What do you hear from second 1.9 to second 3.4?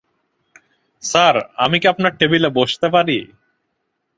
আপনার টেবিলে বসতে পারি?